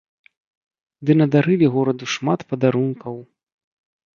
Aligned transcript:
Ды 1.09 1.17
надарылі 1.19 1.67
гораду 1.75 2.05
шмат 2.15 2.39
падарункаў! 2.55 3.15